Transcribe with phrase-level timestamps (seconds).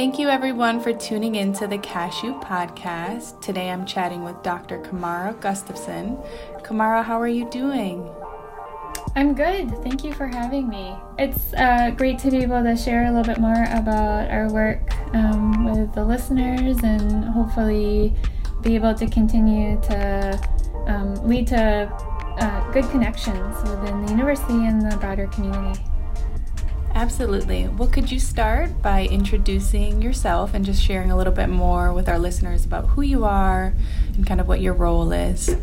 [0.00, 3.38] Thank you, everyone, for tuning in to the Cashew Podcast.
[3.42, 4.78] Today I'm chatting with Dr.
[4.78, 6.16] Kimara Gustafson.
[6.62, 8.10] Kimara, how are you doing?
[9.14, 9.68] I'm good.
[9.82, 10.94] Thank you for having me.
[11.18, 14.90] It's uh, great to be able to share a little bit more about our work
[15.14, 18.14] um, with the listeners and hopefully
[18.62, 20.40] be able to continue to
[20.86, 21.92] um, lead to
[22.40, 25.78] uh, good connections within the university and the broader community.
[27.00, 27.66] Absolutely.
[27.66, 32.10] Well, could you start by introducing yourself and just sharing a little bit more with
[32.10, 33.72] our listeners about who you are
[34.14, 35.56] and kind of what your role is?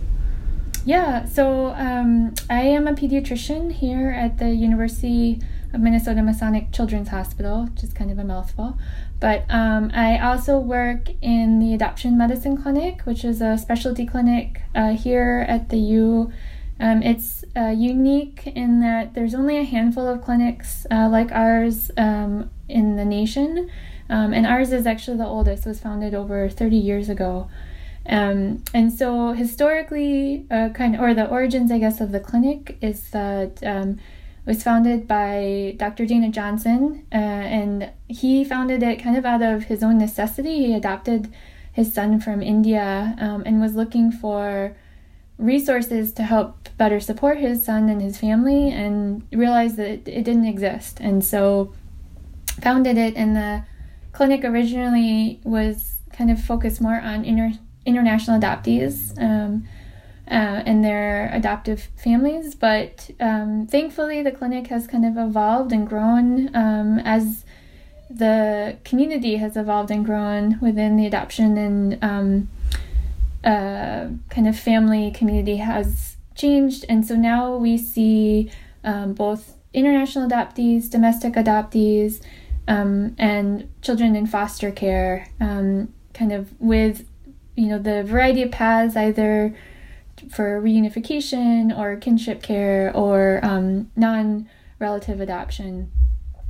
[0.83, 5.39] Yeah, so um, I am a pediatrician here at the University
[5.75, 8.75] of Minnesota Masonic Children's Hospital, which is kind of a mouthful.
[9.19, 14.63] But um, I also work in the Adoption Medicine Clinic, which is a specialty clinic
[14.73, 16.31] uh, here at the U.
[16.79, 21.89] Um, it's uh, unique in that there's only a handful of clinics uh, like ours
[21.97, 23.69] um, in the nation,
[24.09, 25.65] um, and ours is actually the oldest.
[25.65, 27.49] It was founded over 30 years ago.
[28.07, 32.77] Um, and so historically, uh, kind of, or the origins, I guess, of the clinic
[32.81, 33.99] is that um,
[34.45, 36.05] it was founded by Dr.
[36.05, 40.67] Dana Johnson, uh, and he founded it kind of out of his own necessity.
[40.67, 41.33] He adopted
[41.73, 44.75] his son from India um, and was looking for
[45.37, 50.45] resources to help better support his son and his family, and realized that it didn't
[50.45, 51.73] exist, and so
[52.61, 53.15] founded it.
[53.15, 53.63] And the
[54.11, 57.51] clinic originally was kind of focused more on inner
[57.85, 59.65] international adoptees um,
[60.29, 62.53] uh, and their adoptive families.
[62.53, 67.45] But um, thankfully, the clinic has kind of evolved and grown um, as
[68.09, 72.49] the community has evolved and grown within the adoption and um,
[73.43, 76.85] uh, kind of family community has changed.
[76.89, 78.51] And so now we see
[78.83, 82.21] um, both international adoptees, domestic adoptees,
[82.67, 87.05] um, and children in foster care, um, kind of with
[87.55, 89.55] you know the variety of paths either
[90.29, 95.91] for reunification or kinship care or um, non-relative adoption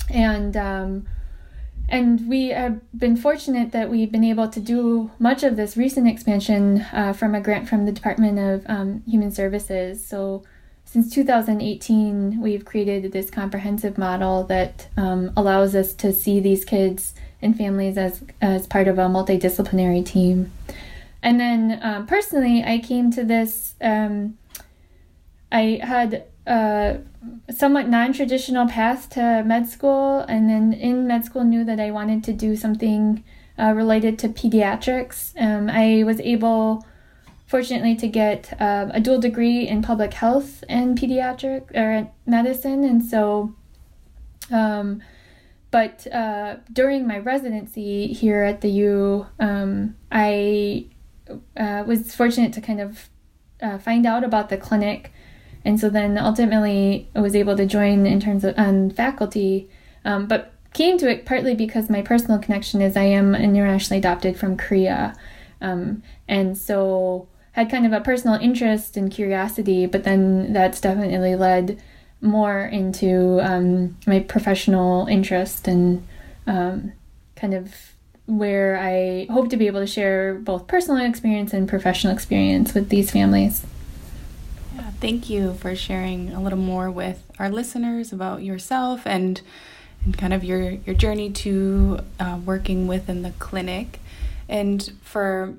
[0.09, 1.05] and um,
[1.89, 6.07] and we have been fortunate that we've been able to do much of this recent
[6.07, 10.05] expansion uh, from a grant from the Department of um, Human Services.
[10.05, 10.43] So,
[10.83, 17.13] since 2018, we've created this comprehensive model that um, allows us to see these kids
[17.41, 20.51] and families as, as part of a multidisciplinary team.
[21.21, 23.75] And then um, personally, I came to this.
[23.81, 24.37] Um,
[25.51, 26.99] I had a
[27.49, 32.23] somewhat non-traditional path to med school, and then in med school knew that I wanted
[32.25, 33.23] to do something
[33.59, 35.33] uh, related to pediatrics.
[35.41, 36.85] Um, I was able,
[37.47, 43.03] fortunately, to get uh, a dual degree in public health and pediatric or medicine, and
[43.03, 43.53] so.
[44.51, 45.01] Um,
[45.69, 50.87] but uh, during my residency here at the U, um, I
[51.57, 53.09] uh, was fortunate to kind of
[53.61, 55.11] uh, find out about the clinic,
[55.67, 59.69] and so then ultimately I was able to join in terms of on faculty,
[60.05, 64.37] um, but came to it partly because my personal connection is I am internationally adopted
[64.37, 65.13] from Korea,
[65.59, 71.35] um, and so had kind of a personal interest and curiosity, but then that's definitely
[71.35, 71.81] led
[72.21, 76.07] more into um, my professional interest and
[76.47, 76.93] um,
[77.35, 77.75] kind of
[78.25, 82.87] where I hope to be able to share both personal experience and professional experience with
[82.87, 83.65] these families.
[84.99, 89.39] Thank you for sharing a little more with our listeners about yourself and
[90.03, 93.99] and kind of your your journey to uh, working within the clinic,
[94.49, 95.53] and for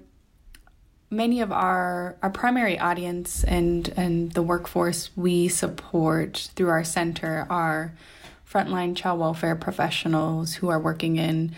[1.09, 7.47] many of our our primary audience and and the workforce we support through our center
[7.49, 7.93] are
[8.51, 11.55] frontline child welfare professionals who are working in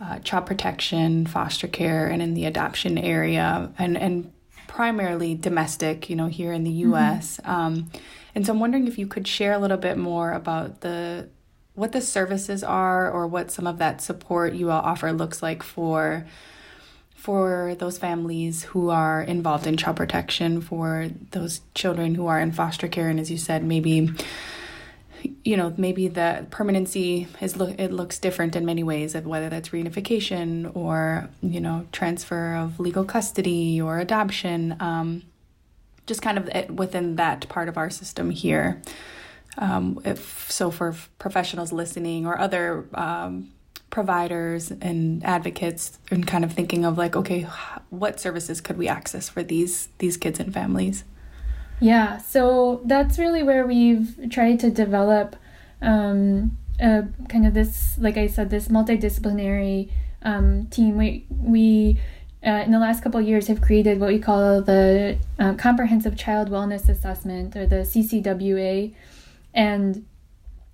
[0.00, 4.32] uh, child protection, foster care, and in the adoption area, and and
[4.76, 6.10] primarily domestic.
[6.10, 7.40] You know, here in the U.S.
[7.42, 7.50] Mm-hmm.
[7.50, 7.90] Um,
[8.34, 11.28] and so I'm wondering if you could share a little bit more about the
[11.74, 15.62] what the services are, or what some of that support you all offer looks like
[15.62, 16.26] for
[17.14, 22.52] for those families who are involved in child protection, for those children who are in
[22.52, 24.10] foster care, and as you said, maybe
[25.44, 29.48] you know maybe the permanency is look it looks different in many ways of whether
[29.48, 35.22] that's reunification or you know transfer of legal custody or adoption um,
[36.06, 38.80] just kind of within that part of our system here.
[39.58, 43.52] Um, if so for professionals listening or other um,
[43.90, 47.46] providers and advocates and kind of thinking of like okay
[47.88, 51.04] what services could we access for these these kids and families
[51.80, 55.36] yeah, so that's really where we've tried to develop
[55.82, 59.90] um, uh, kind of this, like I said, this multidisciplinary
[60.22, 60.96] um, team.
[60.96, 62.00] We we
[62.46, 66.50] uh, in the last couple years have created what we call the uh, Comprehensive Child
[66.50, 68.94] Wellness Assessment or the CCWA,
[69.52, 70.06] and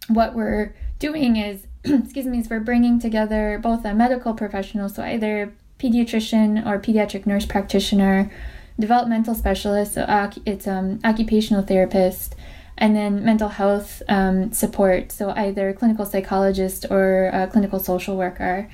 [0.09, 5.03] what we're doing is, excuse me, is we're bringing together both a medical professional, so
[5.03, 8.31] either pediatrician or pediatric nurse practitioner,
[8.79, 12.35] developmental specialist, so it's um, occupational therapist,
[12.79, 18.71] and then mental health um, support, so either clinical psychologist or clinical social worker.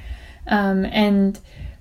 [0.47, 1.39] Um, and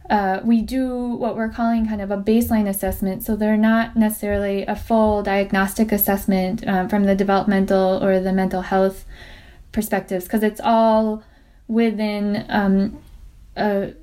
[0.10, 3.24] uh, we do what we're calling kind of a baseline assessment.
[3.24, 8.62] So they're not necessarily a full diagnostic assessment um, from the developmental or the mental
[8.62, 9.06] health
[9.72, 11.24] perspectives, because it's all
[11.68, 13.00] within um,
[13.58, 13.94] a,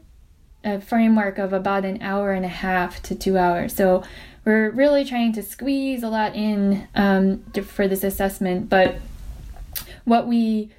[0.65, 3.75] a framework of about an hour and a half to two hours.
[3.75, 4.03] So
[4.45, 8.97] we're really trying to squeeze a lot in um, for this assessment, but
[10.05, 10.71] what we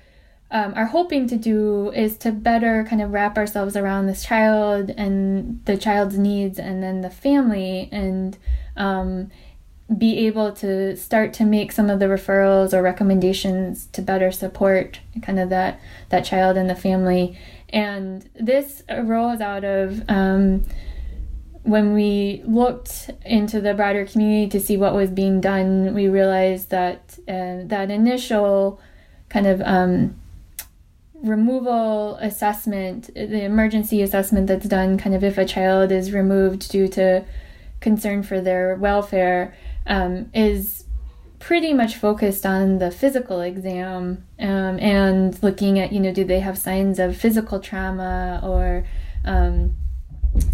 [0.52, 4.92] um, are hoping to do is to better kind of wrap ourselves around this child
[4.92, 8.38] and the child's needs and then the family and
[8.78, 9.32] um,
[9.98, 15.00] be able to start to make some of the referrals or recommendations to better support
[15.22, 15.80] kind of that
[16.10, 17.38] that child and the family
[17.75, 20.66] and this arose out of um,
[21.62, 26.72] when we looked into the broader community to see what was being done we realized
[26.72, 28.80] that uh, that initial
[29.30, 30.16] kind of um,
[31.25, 36.88] removal assessment, the emergency assessment that's done kind of if a child is removed due
[36.88, 37.25] to
[37.80, 39.56] concern for their welfare,
[39.88, 40.85] um, is
[41.45, 46.39] pretty much focused on the physical exam um, and looking at, you know, do they
[46.39, 48.83] have signs of physical trauma or
[49.25, 49.75] um,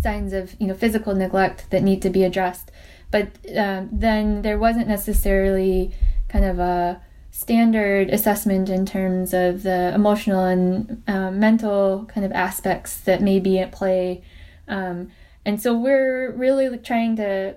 [0.02, 2.72] signs of, you know, physical neglect that need to be addressed.
[3.10, 3.28] But
[3.58, 5.96] uh, then there wasn't necessarily
[6.28, 7.02] kind of a
[7.32, 13.40] standard assessment in terms of the emotional and uh, mental kind of aspects that may
[13.40, 14.26] be at play.
[14.68, 15.10] Um,
[15.46, 17.56] and so we're really trying to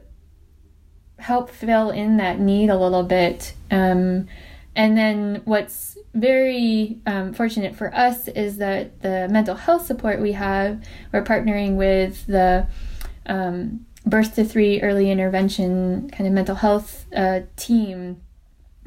[1.19, 3.55] help fill in that need a little bit.
[3.71, 4.27] Um,
[4.77, 10.33] and then what's very um, fortunate for us is that the mental health support we
[10.33, 12.67] have, we're partnering with the
[13.27, 18.21] um, birth to three early intervention kind of mental health uh, team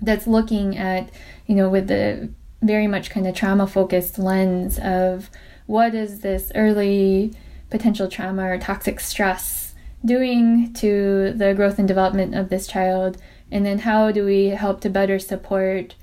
[0.02, 1.10] that's looking at,
[1.48, 2.30] you know, with the
[2.62, 5.30] very much kind of trauma focused lens of
[5.66, 7.34] what is this early
[7.70, 9.57] potential trauma or toxic stress
[10.06, 13.18] doing to the growth and development of this child,
[13.52, 15.96] and then how do we help to better support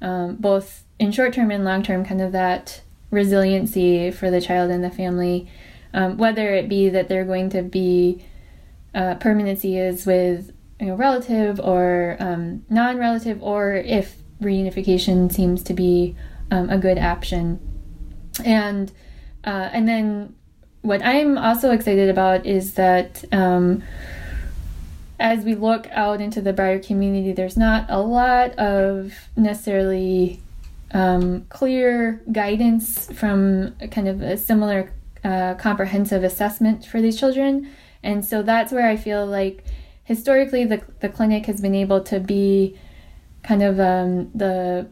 [0.00, 4.70] um, both in short term and long term kind of that resiliency for the child
[4.70, 5.48] and the family,
[5.94, 8.24] um, whether it be that they're going to be
[8.94, 15.72] uh, permanency is with you know, relative or um, non-relative, or if reunification seems to
[15.72, 16.16] be
[16.50, 17.60] um, a good option.
[18.44, 18.92] And
[19.44, 20.34] uh, and then
[20.86, 23.82] what I'm also excited about is that um,
[25.18, 30.40] as we look out into the broader community, there's not a lot of necessarily
[30.92, 34.92] um, clear guidance from kind of a similar
[35.24, 37.68] uh, comprehensive assessment for these children.
[38.04, 39.64] And so that's where I feel like
[40.04, 42.78] historically the, the clinic has been able to be
[43.42, 44.86] kind of um, the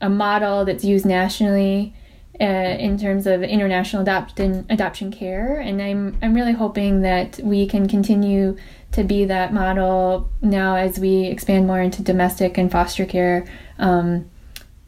[0.00, 1.94] a model that's used nationally
[2.40, 7.66] uh, in terms of international adoption adoption care and I'm I'm really hoping that we
[7.66, 8.56] can continue
[8.92, 13.46] to be that model now as we expand more into domestic and foster care
[13.78, 14.30] um,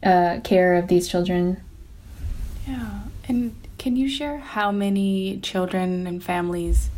[0.01, 1.61] uh, care of these children.
[2.67, 6.89] Yeah, and can you share how many children and families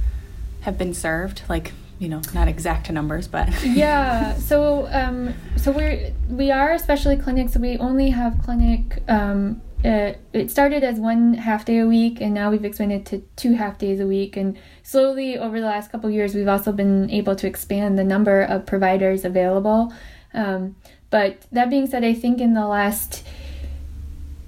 [0.61, 1.41] have been served?
[1.49, 7.15] Like you know not exact numbers but yeah so um so we're we are especially
[7.15, 12.19] clinics we only have clinic um uh, it started as one half day a week
[12.19, 14.35] and now we've expanded to two half days a week.
[14.35, 18.41] And slowly over the last couple years we've also been able to expand the number
[18.41, 19.93] of providers available.
[20.33, 20.75] Um,
[21.11, 23.25] but that being said i think in the last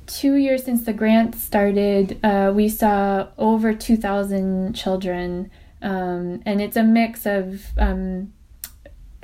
[0.07, 5.51] two years since the grant started uh, we saw over 2000 children.
[5.81, 8.33] Um, and it's a mix of um,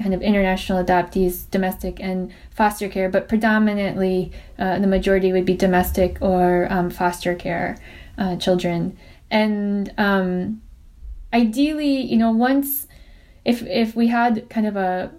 [0.04, 5.56] kind of international adoptees, domestic and foster care, but predominantly uh, the majority would be
[5.56, 7.78] domestic or um, foster care
[8.18, 8.98] uh, children.
[9.32, 10.62] And um,
[11.32, 12.86] ideally, you know, once
[13.46, 15.12] if if we had kind of a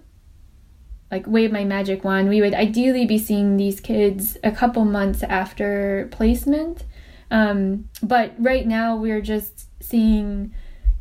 [1.09, 5.23] like wave my magic wand, we would ideally be seeing these kids a couple months
[5.23, 6.83] after placement.
[7.31, 10.53] Um, but right now, we're just seeing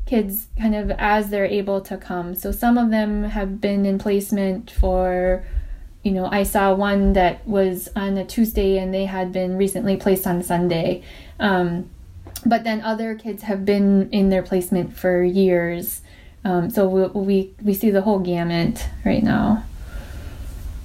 [0.06, 2.34] kids kind of as they're able to come.
[2.34, 5.44] So some of them have been in placement for
[6.04, 9.96] you know, I saw one that was on a Tuesday and they had been recently
[9.96, 11.02] placed on Sunday.
[11.40, 11.88] Um,
[12.44, 16.02] but then other kids have been in their placement for years.
[16.44, 19.64] Um, so we, we, we see the whole gamut right now.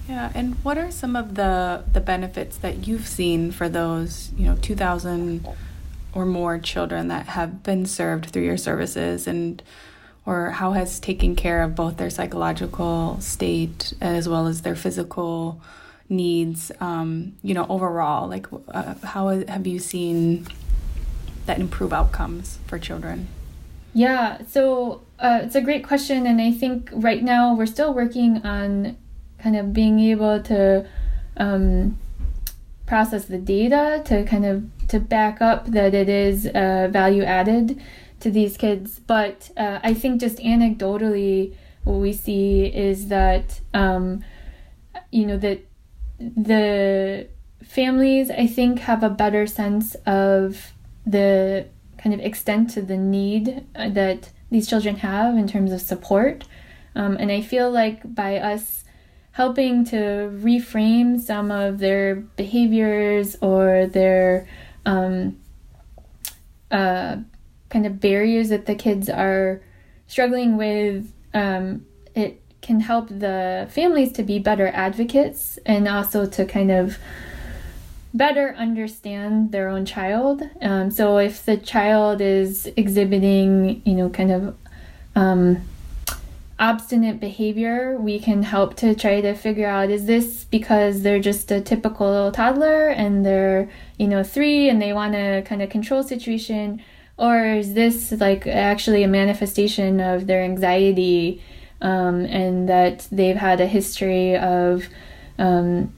[0.08, 4.46] Yeah, and what are some of the the benefits that you've seen for those, you
[4.46, 5.48] know, 2000
[6.14, 9.62] or more children that have been served through your services and
[10.26, 15.62] or how has taking care of both their psychological state as well as their physical
[16.08, 18.28] needs um, you know overall?
[18.28, 20.48] Like uh, how have you seen
[21.46, 23.28] that improve outcomes for children?
[23.94, 28.46] Yeah so uh, it's a great question and i think right now we're still working
[28.46, 28.98] on
[29.40, 30.86] kind of being able to
[31.38, 31.98] um,
[32.86, 37.82] process the data to kind of to back up that it is uh, value added
[38.20, 39.00] to these kids.
[39.00, 44.24] But uh, I think just anecdotally, what we see is that um,
[45.12, 45.66] you know that
[46.20, 47.28] the
[47.64, 50.74] families I think have a better sense of
[51.06, 51.68] the
[51.98, 56.46] kind of extent to the need uh, that these children have in terms of support.
[56.96, 58.84] Um, and I feel like by us
[59.32, 59.96] helping to
[60.42, 64.48] reframe some of their behaviors or their
[64.90, 65.38] um,
[66.72, 67.18] uh,
[67.70, 69.62] kind of barriers that the kids are
[70.08, 76.46] struggling with, um, it can help the families to be better advocates and also to
[76.46, 76.98] kind of
[78.14, 80.42] better understand their own child.
[80.62, 84.58] Um, so if the child is exhibiting, you know, kind of
[85.16, 85.62] um,
[86.60, 91.50] obstinate behavior, we can help to try to figure out is this because they're just
[91.52, 96.04] a typical toddler and they're, you know, three and they want to kind of control
[96.04, 96.82] situation,
[97.18, 101.42] or is this like actually a manifestation of their anxiety
[101.82, 104.86] um, and that they've had a history of
[105.38, 105.94] um,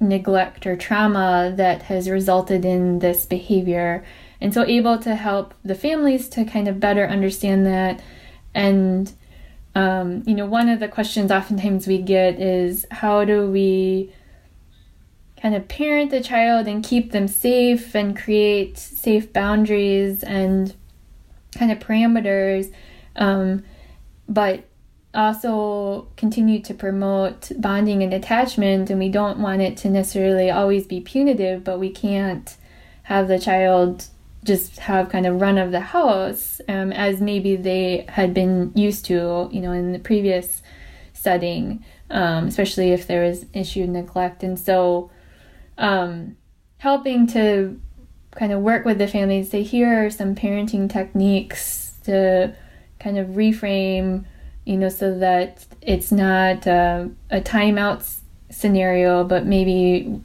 [0.00, 4.04] neglect or trauma that has resulted in this behavior?
[4.40, 8.00] And so, able to help the families to kind of better understand that
[8.54, 9.12] and
[9.78, 14.12] um, you know, one of the questions oftentimes we get is how do we
[15.40, 20.74] kind of parent the child and keep them safe and create safe boundaries and
[21.56, 22.72] kind of parameters,
[23.14, 23.62] um,
[24.28, 24.64] but
[25.14, 28.90] also continue to promote bonding and attachment.
[28.90, 32.56] And we don't want it to necessarily always be punitive, but we can't
[33.04, 34.06] have the child
[34.48, 39.04] just have kind of run of the house um, as maybe they had been used
[39.04, 40.62] to, you know, in the previous
[41.12, 44.42] setting, um, especially if there was issue neglect.
[44.42, 45.10] And so,
[45.76, 46.36] um,
[46.78, 47.80] helping to
[48.32, 52.54] kind of work with the families to are some parenting techniques to
[52.98, 54.24] kind of reframe,
[54.64, 58.18] you know, so that it's not uh, a timeout
[58.50, 60.20] scenario, but maybe,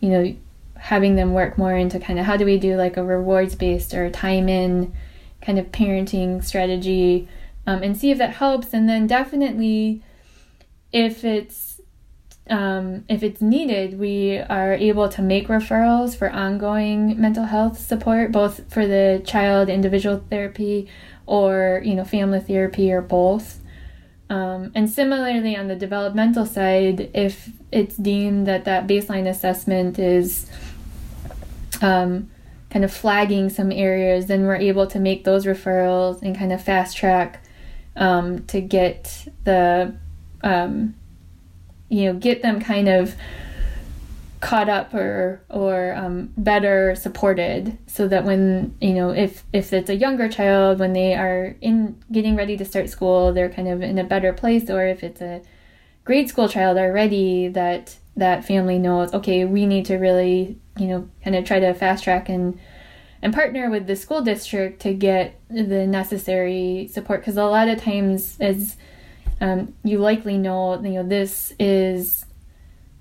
[0.00, 0.36] you know,
[0.78, 3.94] having them work more into kind of how do we do like a rewards based
[3.94, 4.92] or time in
[5.42, 7.28] kind of parenting strategy
[7.66, 8.72] um, and see if that helps.
[8.72, 10.02] And then definitely
[10.92, 11.80] if it's
[12.48, 18.32] um, if it's needed we are able to make referrals for ongoing mental health support
[18.32, 20.88] both for the child individual therapy
[21.26, 23.60] or you know family therapy or both.
[24.30, 30.50] Um, and similarly on the developmental side if it's deemed that that baseline assessment is
[31.82, 32.30] um,
[32.70, 36.62] kind of flagging some areas, then we're able to make those referrals and kind of
[36.62, 37.42] fast track
[37.96, 39.94] um, to get the,
[40.42, 40.94] um,
[41.88, 43.14] you know, get them kind of
[44.40, 49.90] caught up or or um, better supported so that when you know if if it's
[49.90, 53.82] a younger child when they are in getting ready to start school they're kind of
[53.82, 55.42] in a better place or if it's a
[56.04, 61.08] grade school child already that that family knows okay we need to really you know,
[61.22, 62.58] kind of try to fast track and
[63.20, 67.20] and partner with the school district to get the necessary support.
[67.20, 68.76] Because a lot of times as
[69.40, 72.24] um, you likely know you know this is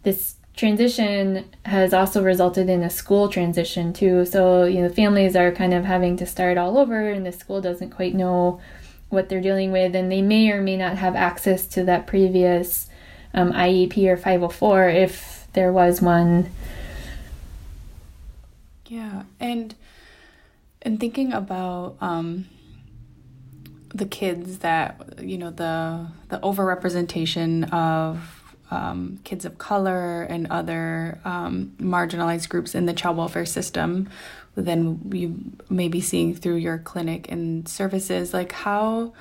[0.04, 4.26] this transition has also resulted in a school transition too.
[4.26, 7.62] So you know families are kind of having to start all over and the school
[7.62, 8.60] doesn't quite know
[9.10, 12.87] what they're dealing with and they may or may not have access to that previous
[13.38, 16.50] um, iep or 504 if there was one.
[18.88, 19.76] Yeah, and
[20.82, 22.48] and thinking about um,
[23.94, 31.20] the kids that you know the the overrepresentation of um, kids of color and other
[31.24, 34.10] um, marginalized groups in the child welfare system,
[34.56, 35.36] then you
[35.70, 39.14] may be seeing through your clinic and services, like how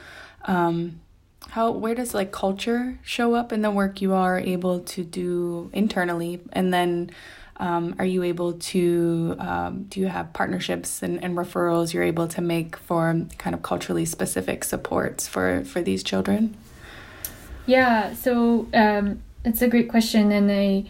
[0.47, 1.01] um,
[1.51, 5.71] how where does like culture show up in the work you are able to do
[5.73, 6.41] internally?
[6.53, 7.11] And then
[7.59, 12.29] um, are you able to um, do you have partnerships and, and referrals you're able
[12.29, 16.57] to make for kind of culturally specific supports for for these children?
[17.67, 20.85] Yeah so um, it's a great question and i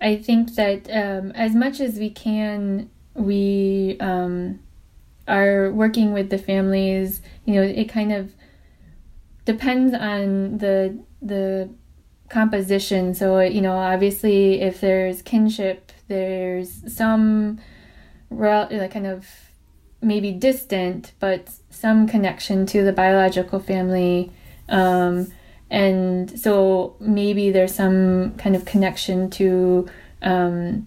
[0.00, 4.58] i think that um, as much as we can we um,
[5.28, 8.32] are working with the families you know it kind of
[9.48, 11.70] depends on the the
[12.28, 13.14] composition.
[13.14, 17.58] So you know obviously if there's kinship there's some
[18.30, 19.26] like kind of
[20.02, 24.30] maybe distant but some connection to the biological family
[24.68, 25.32] um,
[25.70, 29.88] and so maybe there's some kind of connection to
[30.22, 30.86] um,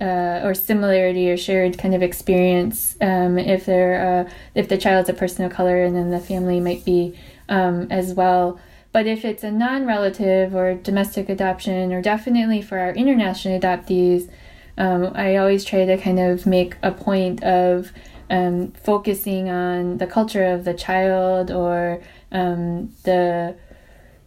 [0.00, 5.08] uh, or similarity or shared kind of experience um, if they're uh, if the child's
[5.08, 7.16] a person of color and then the family might be
[7.48, 8.58] um, as well.
[8.92, 14.30] But if it's a non relative or domestic adoption, or definitely for our international adoptees,
[14.76, 17.92] um, I always try to kind of make a point of
[18.30, 22.00] um, focusing on the culture of the child or
[22.30, 23.56] um, the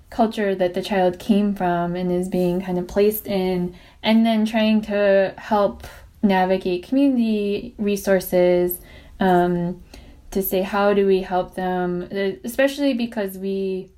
[0.10, 4.46] culture that the child came from and is being kind of placed in, and then
[4.46, 5.88] trying to help
[6.22, 8.80] navigate community resources
[9.20, 9.82] um,
[10.32, 12.04] to say how do we help them,
[12.44, 13.92] especially because we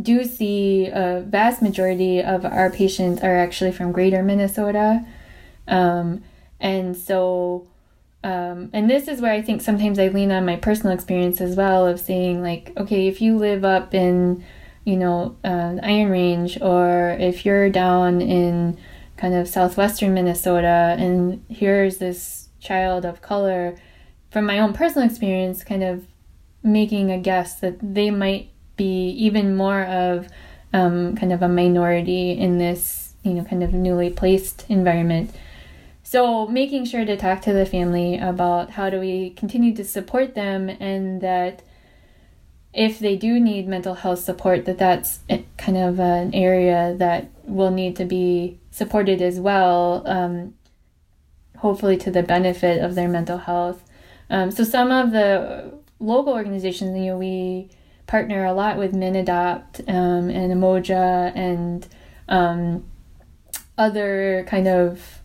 [0.00, 5.04] do see a vast majority of our patients are actually from greater Minnesota.
[5.68, 6.24] Um,
[6.60, 7.68] and so,
[8.24, 11.56] um, and this is where I think sometimes I lean on my personal experience as
[11.56, 14.44] well of saying, like, okay, if you live up in,
[14.84, 18.78] you know, uh, Iron Range, or if you're down in
[19.16, 23.76] kind of southwestern Minnesota, and here's this child of color,
[24.34, 26.08] from my own personal experience, kind of
[26.60, 30.26] making a guess that they might be even more of
[30.72, 35.30] um, kind of a minority in this, you know, kind of newly placed environment.
[36.02, 40.34] So making sure to talk to the family about how do we continue to support
[40.34, 41.62] them and that
[42.72, 45.20] if they do need mental health support that that's
[45.58, 50.54] kind of an area that will need to be supported as well um,
[51.58, 53.83] hopefully to the benefit of their mental health
[54.30, 57.70] um, so some of the local organizations you know we
[58.06, 61.86] partner a lot with MinAdopt um, and Umoja and
[62.28, 62.84] um,
[63.78, 65.22] other kind of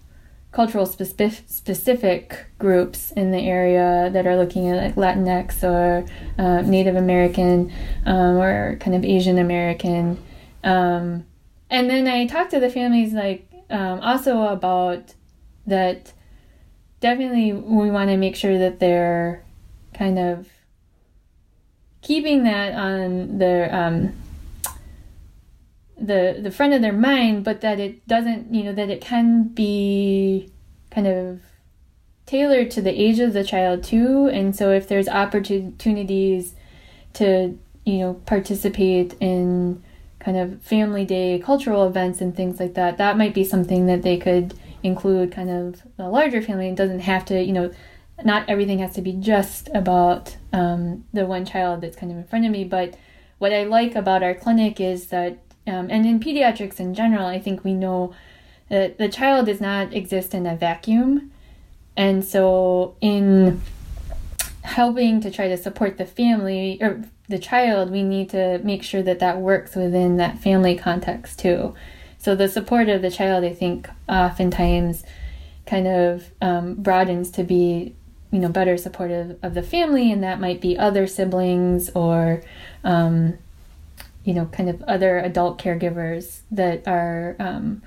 [0.51, 6.05] cultural specific, specific groups in the area that are looking at like Latinx or
[6.37, 7.71] uh, Native American
[8.05, 10.17] um, or kind of Asian American.
[10.63, 11.25] Um,
[11.69, 15.13] and then I talked to the families like um, also about
[15.67, 16.13] that
[16.99, 19.43] definitely we want to make sure that they're
[19.93, 20.47] kind of
[22.01, 24.13] keeping that on their um,
[25.99, 29.43] the the front of their mind, but that it doesn't, you know, that it can
[29.43, 30.51] be
[30.91, 31.41] kind of
[32.25, 34.27] tailored to the age of the child too.
[34.27, 36.53] And so if there's opportunities
[37.13, 39.83] to, you know, participate in
[40.19, 44.03] kind of family day cultural events and things like that, that might be something that
[44.03, 47.71] they could include kind of a larger family and doesn't have to, you know,
[48.23, 52.23] not everything has to be just about um, the one child that's kind of in
[52.25, 52.63] front of me.
[52.63, 52.95] But
[53.37, 57.39] what I like about our clinic is that, um, and in pediatrics in general, I
[57.39, 58.13] think we know
[58.69, 61.31] that the child does not exist in a vacuum.
[61.95, 63.61] And so, in
[64.61, 69.01] helping to try to support the family or the child, we need to make sure
[69.03, 71.75] that that works within that family context too.
[72.19, 75.03] So, the support of the child, I think, oftentimes
[75.65, 77.95] kind of um, broadens to be
[78.31, 82.43] you know better supportive of the family and that might be other siblings or
[82.83, 83.37] um,
[84.23, 87.81] you know kind of other adult caregivers that are um,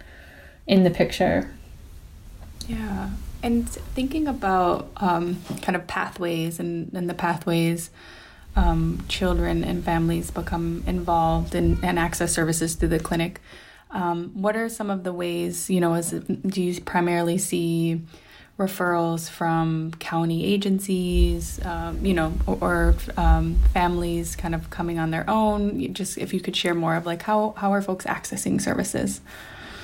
[0.67, 1.51] in the picture.
[2.69, 3.11] Yeah.
[3.43, 7.91] And thinking about um, kind of pathways and, and the pathways
[8.55, 13.41] um, children and families become involved in, and access services through the clinic
[13.93, 18.01] um, what are some of the ways you know do you primarily see
[18.59, 25.11] referrals from county agencies, um, you know, or, or um, families kind of coming on
[25.11, 25.93] their own.
[25.95, 29.21] Just if you could share more of like how how are folks accessing services?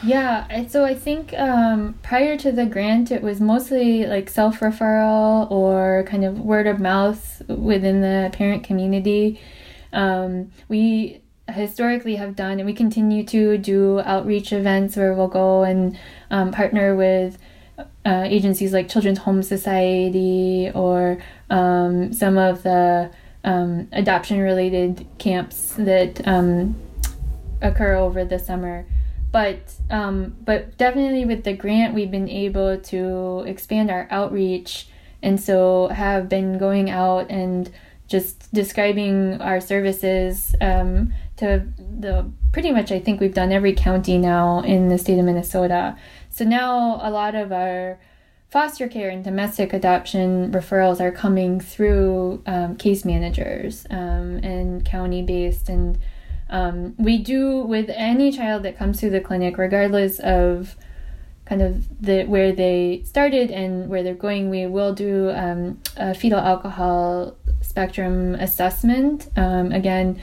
[0.03, 5.51] Yeah, so I think um, prior to the grant, it was mostly like self referral
[5.51, 9.41] or kind of word of mouth within the parent community.
[9.93, 15.65] Um, we historically have done and we continue to do outreach events where we'll go
[15.65, 15.99] and
[16.31, 17.39] um, partner with
[18.05, 21.19] uh, agencies like Children's Home Society or
[21.51, 23.11] um, some of the
[23.45, 26.77] um, adoption related camps that um,
[27.63, 28.87] occur over the summer.
[29.31, 34.89] But um, but definitely with the grant, we've been able to expand our outreach,
[35.23, 37.71] and so have been going out and
[38.07, 44.19] just describing our services um, to the pretty much I think we've done every county
[44.19, 45.97] now in the state of Minnesota.
[46.31, 47.99] So now a lot of our
[48.51, 55.23] foster care and domestic adoption referrals are coming through um, case managers um, and county
[55.23, 55.99] based and
[56.51, 60.77] um, we do with any child that comes to the clinic regardless of
[61.45, 66.15] kind of the where they started and where they're going we will do um, a
[66.15, 70.19] fetal alcohol spectrum assessment um, again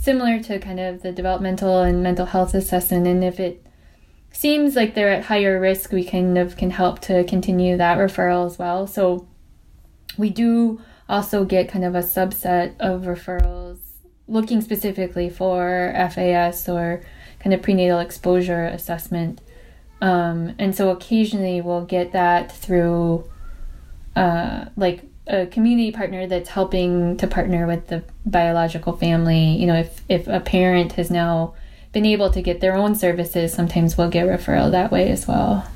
[0.00, 3.64] similar to kind of the developmental and mental health assessment and if it
[4.32, 8.46] seems like they're at higher risk, we kind of can help to continue that referral
[8.46, 8.86] as well.
[8.86, 9.26] So
[10.16, 13.78] we do also get kind of a subset of referrals
[14.28, 17.02] looking specifically for FAS or
[17.40, 19.40] kind of prenatal exposure assessment.
[20.00, 23.28] Um, and so occasionally we'll get that through
[24.14, 29.56] uh, like a community partner that's helping to partner with the biological family.
[29.56, 31.54] You know, if, if a parent has now
[31.92, 35.66] been able to get their own services, sometimes we'll get referral that way as well.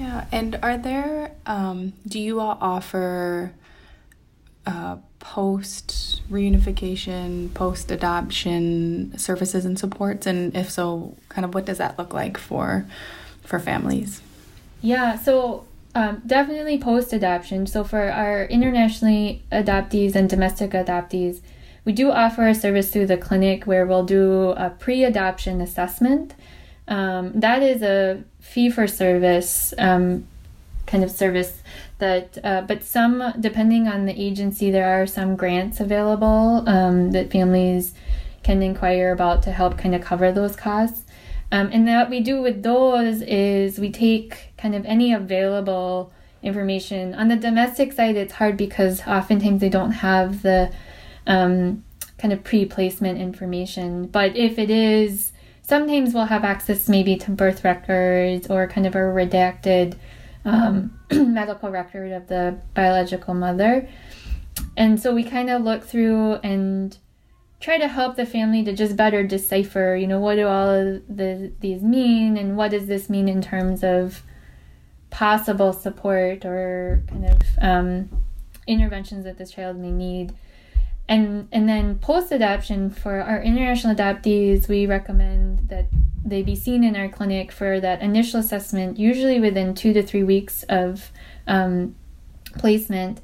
[0.00, 3.52] Yeah, and are there, um, do you all offer
[4.66, 10.26] uh, post reunification, post adoption services and supports?
[10.26, 12.86] And if so, kind of what does that look like for
[13.42, 14.22] for families?
[14.80, 17.66] Yeah, so um, definitely post adoption.
[17.66, 21.40] So for our internationally adoptees and domestic adoptees,
[21.84, 26.34] we do offer a service through the clinic where we'll do a pre adoption assessment.
[26.88, 30.26] Um, that is a fee for service um,
[30.86, 31.62] kind of service
[31.98, 37.30] that, uh, but some, depending on the agency, there are some grants available um, that
[37.30, 37.94] families
[38.42, 41.04] can inquire about to help kind of cover those costs.
[41.52, 47.14] Um, and what we do with those is we take kind of any available information.
[47.14, 50.72] On the domestic side, it's hard because oftentimes they don't have the
[51.26, 51.84] um,
[52.16, 54.06] kind of pre placement information.
[54.06, 58.94] But if it is, sometimes we'll have access maybe to birth records or kind of
[58.94, 59.96] a redacted
[60.44, 63.88] um, medical record of the biological mother.
[64.76, 66.96] And so we kind of look through and
[67.58, 71.02] try to help the family to just better decipher, you know, what do all of
[71.08, 74.22] the, these mean and what does this mean in terms of
[75.12, 78.08] possible support or kind of um,
[78.66, 80.32] interventions that this child may need.
[81.08, 85.86] And and then post adoption for our international adoptees, we recommend that
[86.24, 90.22] they be seen in our clinic for that initial assessment, usually within two to three
[90.22, 91.12] weeks of
[91.46, 91.94] um,
[92.56, 93.20] placement,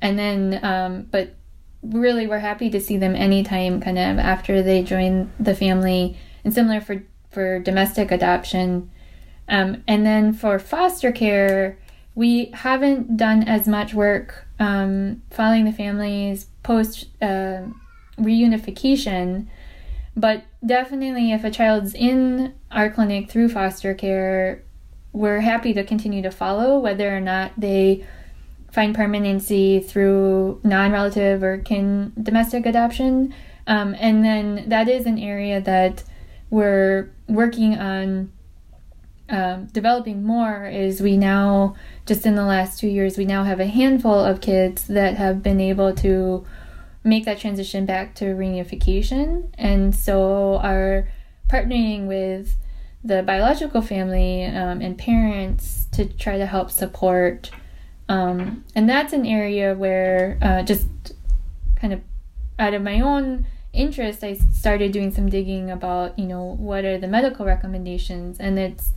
[0.00, 1.34] and then um, but
[1.82, 6.54] really we're happy to see them anytime, kind of after they join the family, and
[6.54, 8.90] similar for for domestic adoption,
[9.48, 11.78] um, and then for foster care
[12.16, 17.62] we haven't done as much work um, following the families post uh,
[18.18, 19.46] reunification,
[20.16, 24.64] but definitely if a child's in our clinic through foster care,
[25.12, 28.04] we're happy to continue to follow whether or not they
[28.72, 33.34] find permanency through non relative or kin domestic adoption.
[33.66, 36.02] Um, and then that is an area that
[36.48, 38.32] we're working on
[39.28, 41.74] um, developing more is we now
[42.06, 45.42] just in the last two years we now have a handful of kids that have
[45.42, 46.44] been able to
[47.02, 49.48] make that transition back to reunification.
[49.54, 51.08] And so are
[51.48, 52.56] partnering with
[53.04, 57.50] the biological family um, and parents to try to help support
[58.08, 60.86] um, and that's an area where uh, just
[61.76, 62.00] kind of
[62.58, 66.98] out of my own interest i started doing some digging about you know what are
[66.98, 68.38] the medical recommendations?
[68.40, 68.92] And it's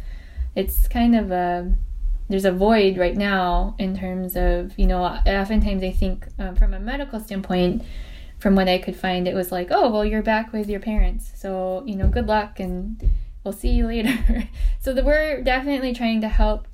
[0.55, 1.75] it's kind of a
[2.29, 6.73] there's a void right now in terms of you know oftentimes i think um, from
[6.73, 7.83] a medical standpoint
[8.39, 11.31] from what i could find it was like oh well you're back with your parents.
[11.35, 13.01] So you know good luck and
[13.43, 14.47] we'll see you later.
[14.81, 16.65] So the, we're definitely trying to help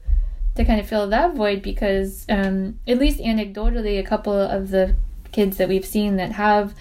[0.56, 4.96] to kind of fill that void because um, at least anecdotally a couple of the
[5.32, 6.76] kids that we've seen that have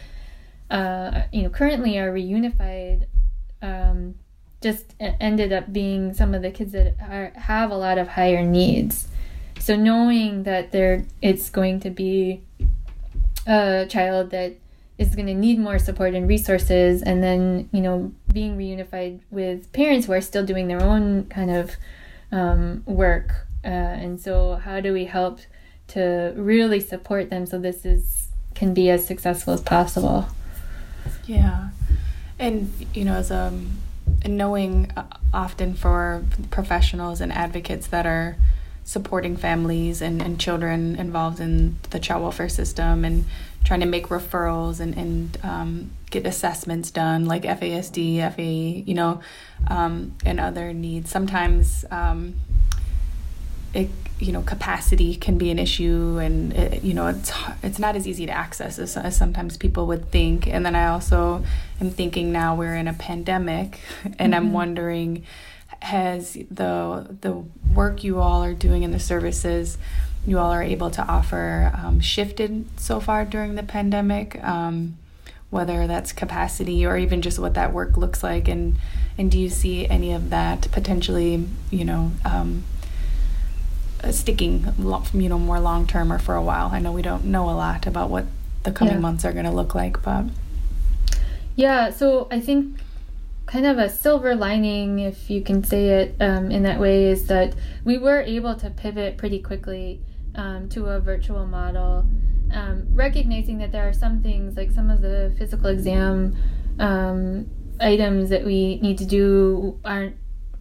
[0.70, 3.06] uh, you know currently are reunified
[3.62, 4.16] um,
[4.64, 8.42] just ended up being some of the kids that are, have a lot of higher
[8.42, 9.06] needs.
[9.60, 12.42] So knowing that there it's going to be
[13.46, 14.56] a child that
[14.98, 19.70] is going to need more support and resources and then you know being reunified with
[19.72, 21.72] parents who are still doing their own kind of
[22.32, 25.40] um, work uh, and so how do we help
[25.88, 28.24] to really support them so this is
[28.54, 30.28] can be as successful as possible.
[31.26, 31.68] Yeah.
[32.38, 33.78] And, you know, as a um,
[34.26, 38.36] knowing uh, often for professionals and advocates that are
[38.84, 43.24] supporting families and, and children involved in the child welfare system and
[43.64, 49.20] trying to make referrals and, and um, get assessments done like FASD, FA, you know,
[49.68, 51.10] um, and other needs.
[51.10, 52.34] Sometimes um,
[53.74, 57.32] it, you know, capacity can be an issue and, it, you know, it's,
[57.62, 60.46] it's not as easy to access as, as sometimes people would think.
[60.46, 61.44] And then I also
[61.80, 64.34] am thinking now we're in a pandemic and mm-hmm.
[64.34, 65.24] I'm wondering,
[65.84, 69.76] has the the work you all are doing in the services
[70.26, 74.96] you all are able to offer um, shifted so far during the pandemic um,
[75.50, 78.76] whether that's capacity or even just what that work looks like and
[79.18, 82.64] and do you see any of that potentially you know um,
[84.12, 84.66] sticking
[85.14, 87.52] you know more long term or for a while i know we don't know a
[87.52, 88.26] lot about what
[88.62, 89.00] the coming yeah.
[89.00, 90.24] months are going to look like but
[91.56, 92.78] yeah so i think
[93.46, 97.26] kind of a silver lining, if you can say it um, in that way, is
[97.26, 100.00] that we were able to pivot pretty quickly
[100.34, 102.06] um, to a virtual model,
[102.52, 106.36] um, recognizing that there are some things like some of the physical exam
[106.78, 107.48] um,
[107.80, 110.16] items that we need to do aren't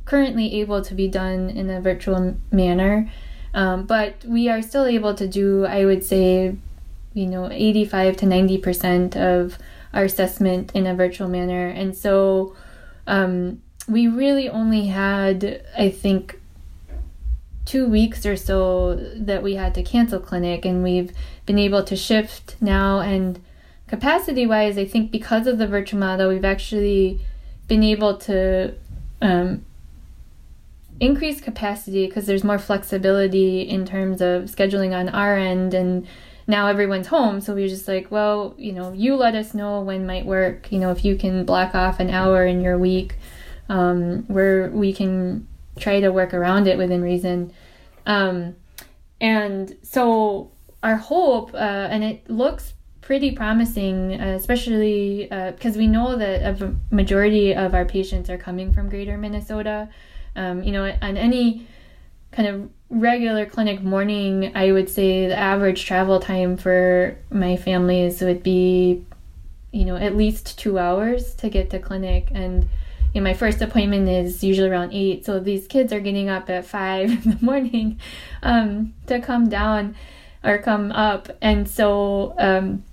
[0.06, 3.10] currently able to be done in a virtual manner.
[3.54, 6.56] Um, but we are still able to do, I would say,
[7.14, 9.58] you know, 85 to 90% of
[9.94, 11.68] our assessment in a virtual manner.
[11.68, 12.56] And so
[13.06, 16.40] um, we really only had, I think,
[17.66, 21.12] two weeks or so that we had to cancel clinic, and we've
[21.46, 23.00] been able to shift now.
[23.00, 23.40] And
[23.88, 27.22] capacity wise, I think because of the virtual model, we've actually
[27.68, 28.74] been able to
[29.22, 29.66] um,
[31.04, 36.08] increase capacity because there's more flexibility in terms of scheduling on our end and
[36.48, 37.42] now everyone's home.
[37.42, 40.72] So we're just like well you know you let us know when might work.
[40.72, 43.18] You know if you can block off an hour in your week
[43.70, 47.54] um, where we can try to work around it within reason.
[48.06, 48.56] Um,
[49.20, 55.88] and so our hope uh, and it looks pretty promising uh, especially because uh, we
[55.88, 59.90] know that a majority of our patients are coming from greater minnesota
[60.36, 61.68] um, you know on any
[62.32, 68.22] kind of regular clinic morning, I would say the average travel time for my families
[68.22, 69.04] would be,
[69.72, 72.30] you know, at least two hours to get to clinic.
[72.34, 72.64] And
[73.14, 76.50] you know, my first appointment is usually around eight, so these kids are getting up
[76.50, 78.00] at five in the morning
[78.42, 79.96] um, to come down
[80.44, 82.36] or come up, and so.
[82.38, 82.84] Um,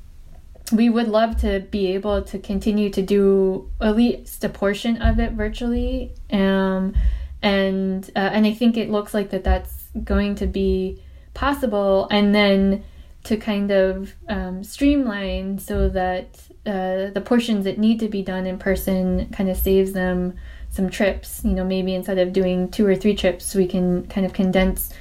[0.73, 5.19] we would love to be able to continue to do at least a portion of
[5.19, 6.95] it virtually um,
[7.43, 11.03] and uh, and I think it looks like that that's going to be
[11.35, 12.85] possible, and then
[13.25, 18.47] to kind of um, streamline so that uh, the portions that need to be done
[18.47, 20.35] in person kind of saves them
[20.71, 21.43] some trips.
[21.45, 24.93] You know, maybe instead of doing two or three trips, we can kind of condense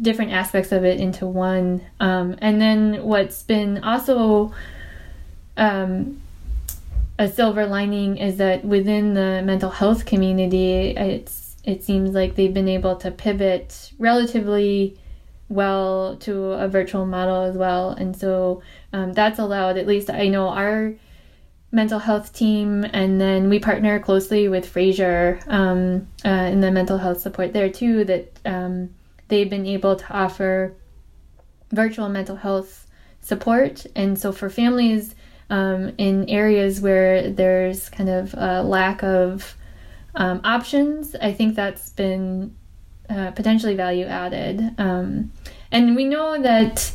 [0.00, 1.82] different aspects of it into one.
[2.00, 4.52] Um, and then what's been also
[5.56, 6.20] um,
[7.18, 12.54] a silver lining is that within the mental health community, it's it seems like they've
[12.54, 14.98] been able to pivot relatively
[15.48, 17.90] well to a virtual model as well.
[17.90, 20.94] And so um, that's allowed, at least I know our
[21.70, 26.98] mental health team, and then we partner closely with Fraser um, uh, in the mental
[26.98, 28.94] health support there too, that um,
[29.28, 30.74] they've been able to offer
[31.72, 32.86] virtual mental health
[33.20, 33.86] support.
[33.96, 35.14] And so for families
[35.50, 39.56] um, in areas where there's kind of a lack of
[40.14, 42.56] um, options, I think that's been
[43.08, 44.74] uh, potentially value added.
[44.78, 45.32] Um,
[45.70, 46.92] and we know that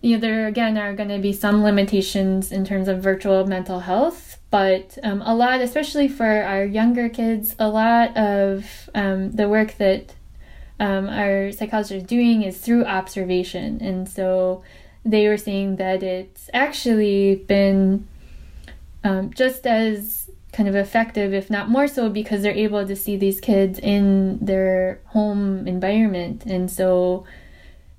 [0.00, 3.80] you know, there again are going to be some limitations in terms of virtual mental
[3.80, 9.48] health, but um, a lot, especially for our younger kids, a lot of um, the
[9.48, 10.14] work that
[10.78, 13.78] um, our psychologists are doing is through observation.
[13.82, 14.62] And so
[15.04, 18.08] they were saying that it's actually been
[19.04, 20.19] um, just as
[20.52, 24.38] kind of effective, if not more so, because they're able to see these kids in
[24.44, 26.44] their home environment.
[26.46, 27.24] And so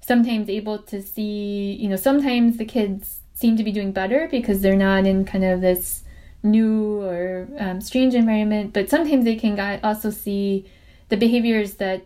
[0.01, 4.61] sometimes able to see, you know, sometimes the kids seem to be doing better because
[4.61, 6.03] they're not in kind of this
[6.43, 10.65] new or um, strange environment, but sometimes they can also see
[11.09, 12.05] the behaviors that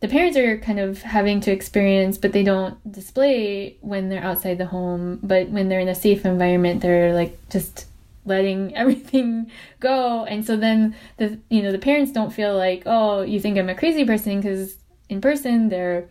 [0.00, 4.58] the parents are kind of having to experience, but they don't display when they're outside
[4.58, 5.20] the home.
[5.22, 7.86] But when they're in a safe environment, they're like just
[8.24, 10.24] letting everything go.
[10.24, 13.68] And so then the you know the parents don't feel like oh you think i'm
[13.68, 14.76] a crazy person because
[15.08, 16.08] in person they're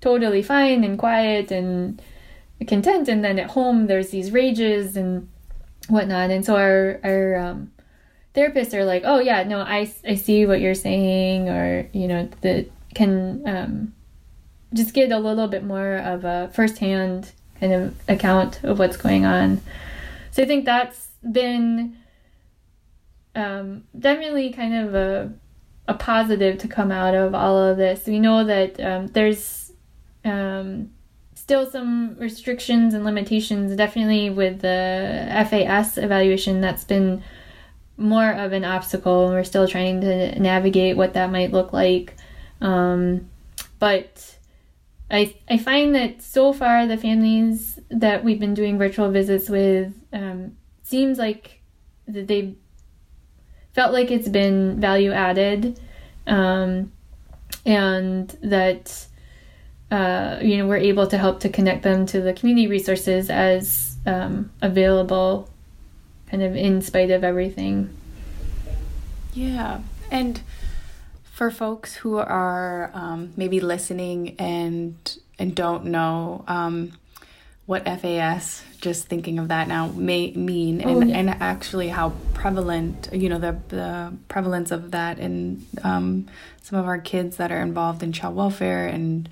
[0.00, 2.00] totally fine and quiet and
[2.66, 3.08] content.
[3.08, 5.28] And then at home there's these rages and
[5.88, 6.30] whatnot.
[6.30, 7.72] And so our our um,
[8.34, 11.48] therapists are like oh yeah no i, I see what you're saying.
[11.48, 13.94] Or you know that can um,
[14.72, 19.24] just get a little bit more of a firsthand kind of account of what's going
[19.24, 19.60] on.
[20.30, 21.96] So i think that's been
[23.34, 25.32] um, definitely kind of a,
[25.88, 29.72] a positive to come out of all of this we know that um, there's
[30.24, 30.90] um,
[31.44, 37.22] still some restrictions and limitations, definitely with the FAS evaluation, that's been
[37.98, 42.16] more of an obstacle, and we're still trying to navigate what that might look like.
[42.62, 43.28] Um,
[43.78, 44.38] but
[45.10, 49.92] I, I find that so far the families that we've been doing virtual visits with
[50.14, 51.60] um, seems like
[52.06, 52.54] that they
[53.72, 55.80] felt like it's been value added
[56.26, 56.92] um,
[57.66, 59.06] and that
[59.90, 63.96] uh, you know, we're able to help to connect them to the community resources as
[64.06, 65.48] um, available,
[66.28, 67.94] kind of in spite of everything.
[69.34, 70.40] Yeah, and
[71.22, 76.92] for folks who are um, maybe listening and and don't know um,
[77.66, 81.16] what FAS, just thinking of that now, may mean, and, oh, yeah.
[81.16, 86.26] and actually how prevalent, you know, the the prevalence of that in um,
[86.62, 89.28] some of our kids that are involved in child welfare and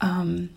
[0.00, 0.50] um,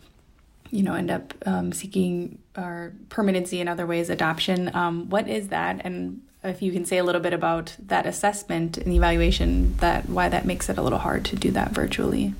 [0.71, 4.73] you know, end up um, seeking our permanency in other ways, adoption.
[4.75, 5.81] Um, what is that?
[5.83, 10.29] And if you can say a little bit about that assessment and evaluation, that why
[10.29, 12.33] that makes it a little hard to do that virtually.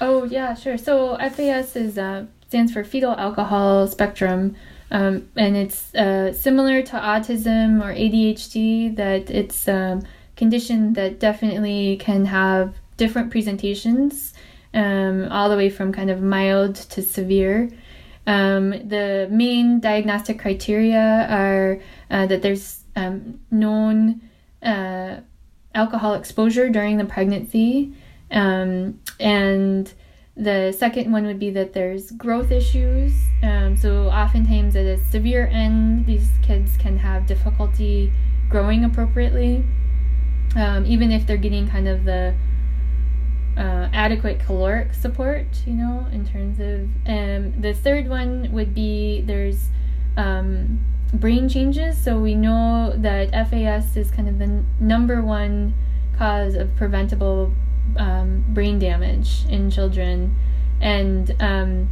[0.00, 0.78] Oh yeah, sure.
[0.78, 4.56] So FAS is uh, stands for fetal alcohol spectrum,
[4.90, 8.96] um, and it's uh, similar to autism or ADHD.
[8.96, 10.02] That it's a um,
[10.36, 14.32] condition that definitely can have different presentations
[14.74, 17.70] um, all the way from kind of mild to severe.
[18.26, 21.80] Um, the main diagnostic criteria are
[22.10, 24.20] uh, that there's um, known
[24.62, 25.20] uh,
[25.74, 27.94] alcohol exposure during the pregnancy,
[28.30, 29.92] um, and
[30.38, 33.12] the second one would be that there's growth issues.
[33.42, 38.12] Um, so, oftentimes at a severe end, these kids can have difficulty
[38.48, 39.64] growing appropriately,
[40.56, 42.34] um, even if they're getting kind of the
[43.56, 46.88] uh, adequate caloric support, you know, in terms of.
[47.06, 49.68] Um, the third one would be there's
[50.16, 51.98] um, brain changes.
[51.98, 55.74] So we know that FAS is kind of the n- number one
[56.16, 57.52] cause of preventable
[57.96, 60.36] um, brain damage in children.
[60.80, 61.88] And, um,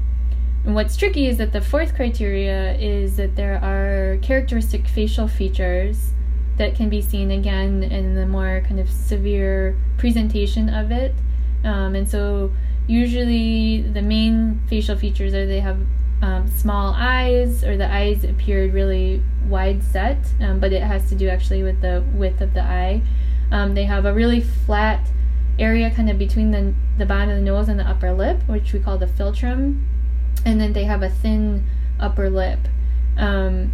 [0.74, 6.12] what's tricky is that the fourth criteria is that there are characteristic facial features
[6.56, 11.14] that can be seen again in the more kind of severe presentation of it.
[11.64, 12.50] Um, and so
[12.86, 15.78] usually the main facial features are they have
[16.22, 21.14] um, small eyes or the eyes appeared really wide set, um, but it has to
[21.14, 23.02] do actually with the width of the eye.
[23.52, 25.06] Um, they have a really flat
[25.58, 28.72] area kind of between the, the bottom of the nose and the upper lip, which
[28.72, 29.84] we call the philtrum.
[30.44, 31.66] And then they have a thin
[31.98, 32.60] upper lip.
[33.16, 33.72] Um,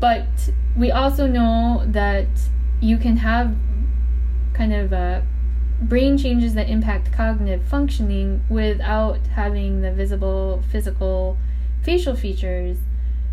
[0.00, 2.28] but we also know that
[2.80, 3.54] you can have
[4.54, 5.22] kind of a
[5.82, 11.36] brain changes that impact cognitive functioning without having the visible physical
[11.82, 12.78] facial features.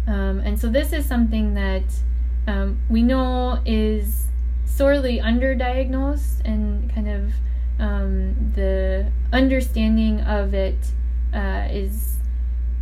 [0.07, 1.83] Um, and so this is something that
[2.47, 4.27] um, we know is
[4.65, 7.33] sorely underdiagnosed and kind of
[7.79, 10.77] um, the understanding of it
[11.33, 12.17] uh, is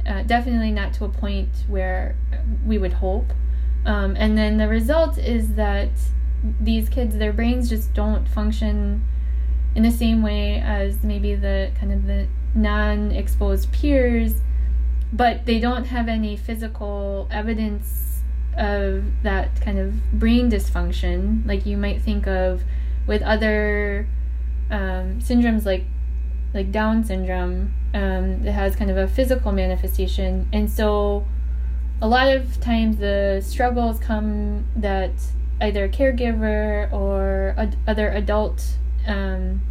[0.07, 2.15] uh, definitely not to a point where
[2.65, 3.31] we would hope.
[3.85, 5.89] Um, and then the result is that
[6.59, 9.05] these kids, their brains just don't function
[9.75, 14.41] in the same way as maybe the kind of the non-exposed peers
[15.11, 18.21] but they don't have any physical evidence
[18.57, 22.63] of that kind of brain dysfunction like you might think of
[23.05, 24.07] with other
[24.71, 25.83] um, syndromes like
[26.53, 31.25] like down syndrome um, that has kind of a physical manifestation and so
[32.01, 35.11] a lot of times the struggles come that
[35.61, 37.55] either caregiver or
[37.87, 38.77] other adult
[39.07, 39.61] um,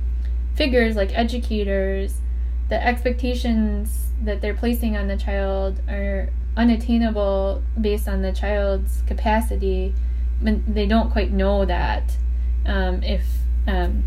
[0.55, 2.21] figures like educators,
[2.69, 9.95] the expectations that they're placing on the child are unattainable based on the child's capacity.
[10.41, 12.17] but They don't quite know that
[12.65, 13.27] um, if
[13.67, 14.05] um,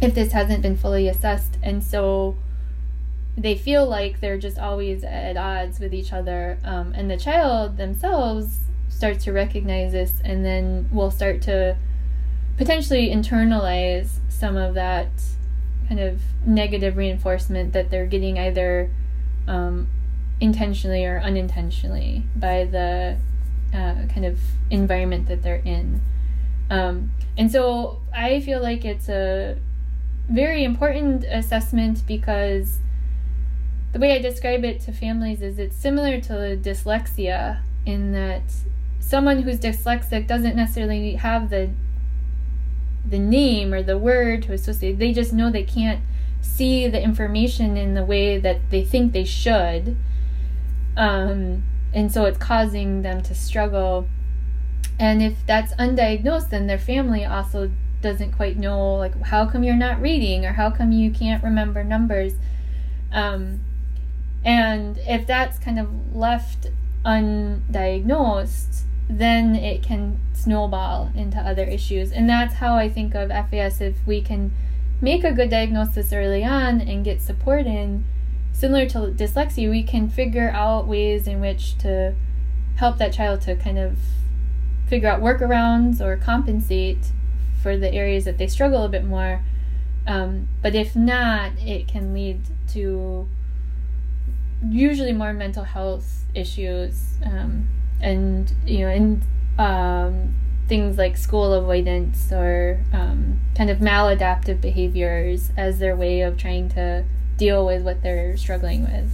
[0.00, 2.36] if this hasn't been fully assessed, and so
[3.36, 6.58] they feel like they're just always at odds with each other.
[6.64, 11.76] Um, and the child themselves starts to recognize this, and then will start to
[12.56, 15.08] potentially internalize some of that
[15.88, 18.90] kind of negative reinforcement that they're getting either
[19.46, 19.88] um,
[20.40, 23.16] intentionally or unintentionally by the
[23.72, 24.40] uh, kind of
[24.70, 26.00] environment that they're in.
[26.70, 29.58] Um, and so I feel like it's a
[30.28, 32.78] very important assessment because
[33.92, 38.42] the way I describe it to families is it's similar to dyslexia in that
[39.00, 41.70] someone who's dyslexic doesn't necessarily have the
[43.08, 44.98] the name or the word to associate.
[44.98, 46.00] They just know they can't
[46.40, 49.96] see the information in the way that they think they should.
[50.96, 51.62] Um,
[51.92, 54.08] and so it's causing them to struggle.
[54.98, 57.70] And if that's undiagnosed, then their family also
[58.06, 61.82] doesn't quite know, like, how come you're not reading or how come you can't remember
[61.82, 62.34] numbers.
[63.12, 63.60] Um,
[64.44, 66.68] and if that's kind of left
[67.04, 72.12] undiagnosed, then it can snowball into other issues.
[72.12, 74.52] And that's how I think of FAS if we can
[75.00, 78.04] make a good diagnosis early on and get support in,
[78.52, 82.14] similar to dyslexia, we can figure out ways in which to
[82.76, 83.98] help that child to kind of
[84.86, 87.12] figure out workarounds or compensate
[87.66, 89.42] for the areas that they struggle a bit more.
[90.06, 92.42] Um, but if not, it can lead
[92.74, 93.26] to
[94.70, 97.66] usually more mental health issues um,
[98.00, 99.22] and you know and
[99.58, 100.36] um,
[100.68, 106.68] things like school avoidance or um, kind of maladaptive behaviors as their way of trying
[106.68, 107.04] to
[107.36, 109.10] deal with what they're struggling with.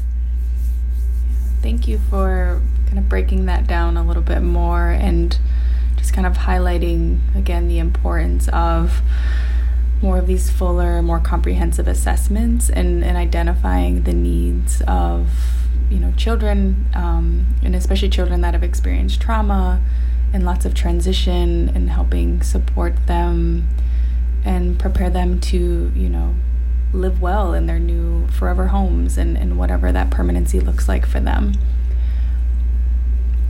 [1.62, 5.38] Thank you for kind of breaking that down a little bit more and
[6.02, 9.00] just kind of highlighting again the importance of
[10.02, 15.30] more of these fuller, more comprehensive assessments and, and identifying the needs of
[15.88, 19.80] you know children um, and especially children that have experienced trauma
[20.32, 23.68] and lots of transition and helping support them
[24.44, 26.34] and prepare them to you know
[26.92, 31.20] live well in their new forever homes and, and whatever that permanency looks like for
[31.20, 31.52] them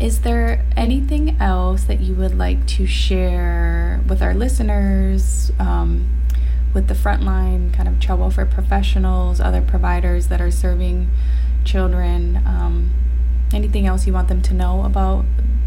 [0.02, 6.10] is there anything else that you would like to share with our listeners um,
[6.74, 11.08] with the frontline kind of child welfare professionals other providers that are serving
[11.64, 12.42] children.
[12.44, 12.90] Um,
[13.54, 15.24] anything else you want them to know about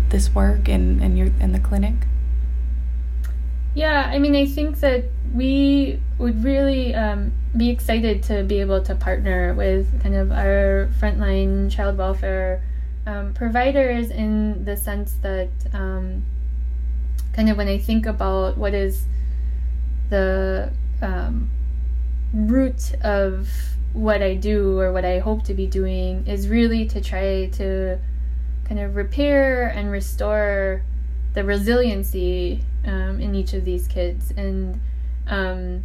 [0.09, 1.93] this work and in your in the clinic?
[3.73, 8.81] Yeah, I mean, I think that we would really um, be excited to be able
[8.83, 12.61] to partner with kind of our frontline child welfare
[13.05, 16.23] um, providers in the sense that um,
[17.33, 19.05] kind of when I think about what is
[20.09, 21.49] the um,
[22.33, 23.49] root of
[23.93, 27.97] what I do or what I hope to be doing is really to try to
[28.65, 30.83] kind of repair and restore
[31.33, 34.31] the resiliency um, in each of these kids.
[34.35, 34.81] And
[35.27, 35.83] um,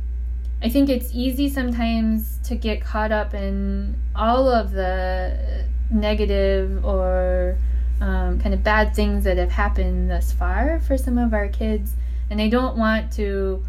[0.62, 7.58] I think it's easy sometimes to get caught up in all of the negative or
[8.00, 11.94] um, kind of bad things that have happened thus far for some of our kids.
[12.30, 13.64] And I don't want to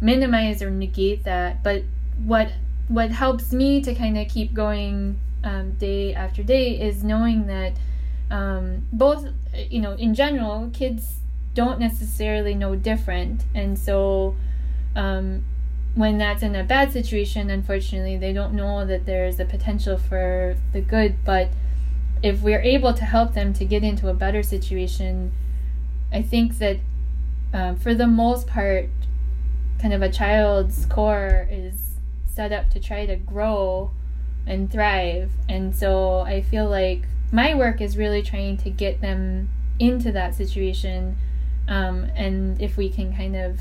[0.00, 1.82] minimize or negate that, but
[2.24, 2.52] what
[2.88, 7.72] what helps me to kind of keep going um, day after day is knowing that
[8.30, 11.18] um, both you know in general kids
[11.54, 14.34] don't necessarily know different and so
[14.96, 15.44] um,
[15.94, 20.56] when that's in a bad situation unfortunately they don't know that there's a potential for
[20.72, 21.48] the good but
[22.22, 25.32] if we're able to help them to get into a better situation
[26.12, 26.78] i think that
[27.52, 28.88] uh, for the most part
[29.78, 33.90] kind of a child's core is set up to try to grow
[34.46, 35.30] and thrive.
[35.48, 40.34] And so I feel like my work is really trying to get them into that
[40.34, 41.16] situation.
[41.68, 43.60] Um, and if we can kind of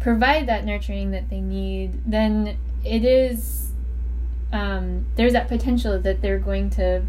[0.00, 3.72] provide that nurturing that they need, then it is,
[4.52, 7.02] um, there's that potential that they're going to,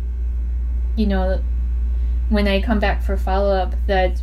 [0.96, 1.42] you know,
[2.30, 4.22] when I come back for follow up, that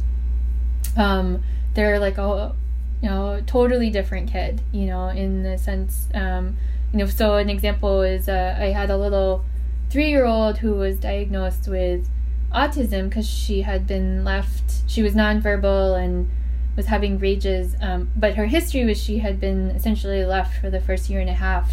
[0.97, 1.43] um,
[1.75, 2.55] they're like, a,
[3.03, 6.57] you know, totally different kid, you know, in the sense, um,
[6.93, 9.45] you know, so an example is uh, I had a little
[9.91, 12.09] three year old who was diagnosed with
[12.53, 16.31] autism because she had been left, she was nonverbal and
[16.77, 20.81] was having rages, um, but her history was she had been essentially left for the
[20.81, 21.73] first year and a half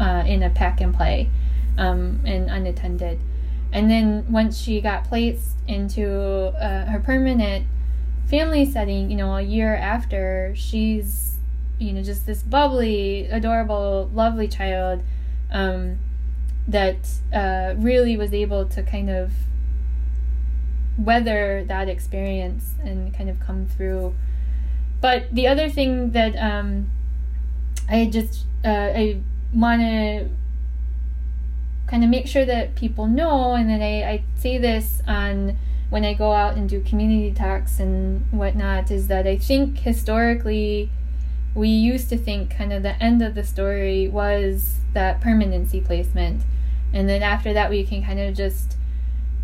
[0.00, 1.30] uh, in a pack and play
[1.78, 3.20] um, and unattended.
[3.72, 7.66] And then once she got placed into uh, her permanent
[8.26, 11.36] family setting, you know, a year after, she's,
[11.78, 15.02] you know, just this bubbly, adorable, lovely child
[15.52, 15.98] um,
[16.66, 19.32] that uh, really was able to kind of
[20.98, 24.14] weather that experience and kind of come through.
[25.00, 26.90] But the other thing that um,
[27.88, 29.20] I just uh, I
[29.54, 30.28] want to
[31.86, 36.04] kind of make sure that people know, and then I, I say this on when
[36.04, 40.90] I go out and do community talks and whatnot, is that I think historically
[41.54, 46.42] we used to think kind of the end of the story was that permanency placement.
[46.92, 48.76] And then after that, we can kind of just,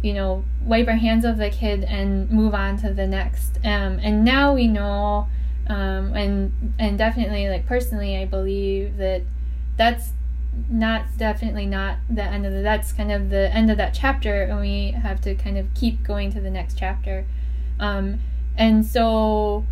[0.02, 3.56] you know, wipe our hands of the kid and move on to the next.
[3.64, 5.26] Um, and now we know,
[5.68, 9.22] um, and and definitely, like personally, I believe that
[9.76, 10.10] that's
[10.70, 14.44] not definitely not the end of the that's kind of the end of that chapter
[14.44, 17.26] and we have to kind of keep going to the next chapter.
[17.78, 18.20] Um,
[18.56, 19.66] and so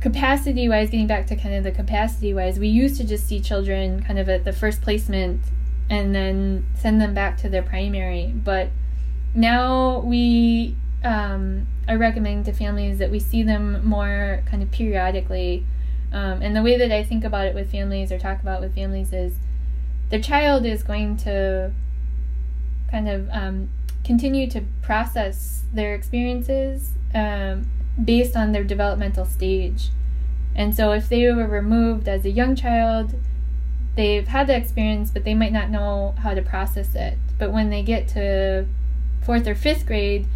[0.00, 3.38] capacity wise getting back to kind of the capacity wise we used to just see
[3.38, 5.42] children kind of at the first placement
[5.90, 8.32] and then send them back to their primary.
[8.34, 8.70] But
[9.34, 15.66] now we um, are recommend to families that we see them more kind of periodically
[16.12, 18.74] um, and the way that i think about it with families or talk about with
[18.74, 19.34] families is
[20.10, 21.72] the child is going to
[22.90, 23.68] kind of um,
[24.04, 27.70] continue to process their experiences um,
[28.02, 29.90] based on their developmental stage.
[30.54, 33.14] And so, if they were removed as a young child,
[33.94, 37.18] they've had the experience, but they might not know how to process it.
[37.38, 38.66] But when they get to
[39.22, 40.26] fourth or fifth grade,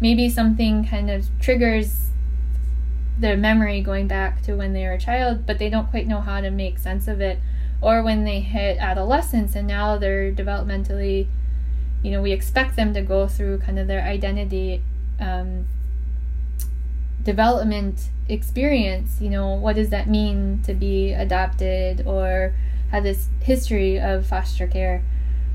[0.00, 2.10] maybe something kind of triggers
[3.18, 6.20] the memory going back to when they were a child, but they don't quite know
[6.20, 7.38] how to make sense of it.
[7.80, 11.28] Or when they hit adolescence and now they're developmentally
[12.02, 14.82] you know we expect them to go through kind of their identity
[15.18, 15.66] um,
[17.22, 22.54] development experience you know what does that mean to be adopted or
[22.90, 25.02] have this history of foster care?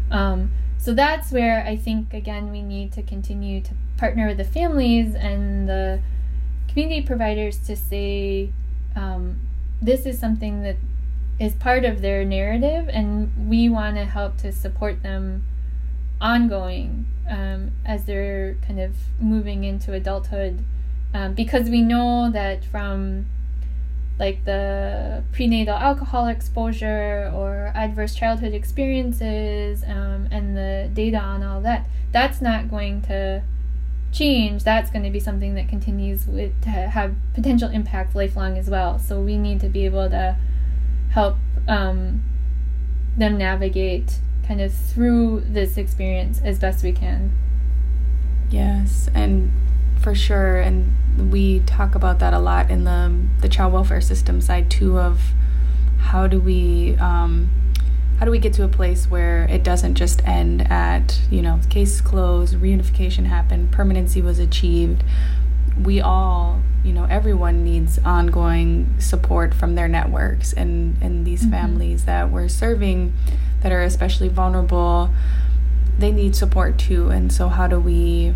[0.10, 4.44] Um, so that's where i think again we need to continue to partner with the
[4.44, 6.02] families and the
[6.68, 8.52] community providers to say
[8.96, 9.40] um,
[9.82, 10.78] this is something that
[11.40, 15.44] is part of their narrative, and we want to help to support them
[16.22, 20.64] ongoing um, as they're kind of moving into adulthood
[21.16, 23.26] um, because we know that from
[24.22, 31.60] like the prenatal alcohol exposure or adverse childhood experiences um, and the data on all
[31.60, 33.42] that that's not going to
[34.14, 38.70] change that's going to be something that continues with to have potential impact lifelong as
[38.70, 40.38] well so we need to be able to
[41.10, 41.36] help
[41.68, 42.24] um,
[43.18, 47.32] them navigate kind of through this experience as best we can.
[48.50, 49.52] Yes, and
[50.02, 50.94] for sure, and
[51.32, 55.00] we talk about that a lot in the the child welfare system side too.
[55.00, 55.22] Of
[56.00, 57.50] how do we um,
[58.20, 61.60] how do we get to a place where it doesn't just end at you know
[61.70, 65.04] case closed, reunification happened, permanency was achieved.
[65.80, 71.52] We all you know everyone needs ongoing support from their networks and and these mm-hmm.
[71.52, 73.14] families that we're serving
[73.62, 75.12] that are especially vulnerable
[76.00, 78.34] they need support too and so how do we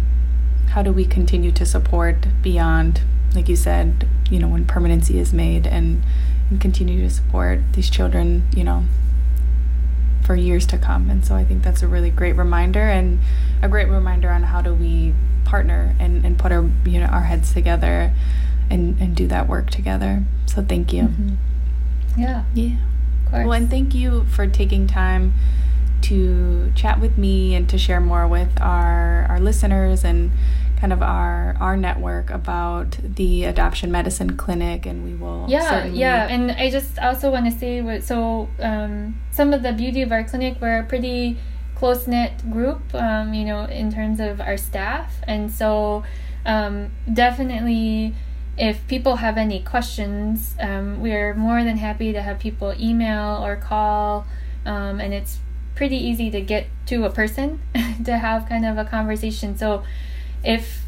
[0.76, 3.02] how do we continue to support beyond
[3.34, 6.04] like you said you know when permanency is made and
[6.50, 8.84] and continue to support these children you know
[10.24, 13.20] for years to come and so i think that's a really great reminder and
[13.62, 15.14] a great reminder on how do we
[15.46, 18.14] partner and, and put our you know our heads together
[18.70, 20.24] and and do that work together.
[20.48, 21.04] So thank you.
[21.04, 22.22] Mm-hmm.
[22.22, 22.44] Yeah.
[22.54, 22.78] Yeah.
[23.32, 25.34] Well, and thank you for taking time
[26.04, 30.32] to chat with me and to share more with our our listeners and
[30.80, 36.28] kind of our our network about the adoption medicine clinic and we will yeah yeah
[36.28, 40.24] and i just also want to say so um, some of the beauty of our
[40.24, 41.38] clinic we're a pretty
[41.76, 45.14] close knit group, um, you know, in terms of our staff.
[45.28, 46.04] And so,
[46.46, 48.16] um, definitely,
[48.58, 53.56] if people have any questions, um, we're more than happy to have people email or
[53.58, 54.26] call.
[54.66, 55.40] Um, and it's
[55.76, 57.62] pretty easy to get to a person
[58.06, 59.58] to have kind of a conversation.
[59.58, 59.84] So,
[60.46, 60.86] if